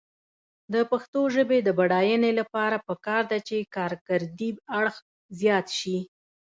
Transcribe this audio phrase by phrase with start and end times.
[0.73, 4.95] د پښتو ژبې د بډاینې لپاره پکار ده چې کارکردي اړخ
[5.39, 5.97] زیات شي.